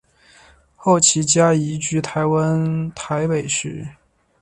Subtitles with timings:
[0.75, 3.87] 后其家移居台湾台北市。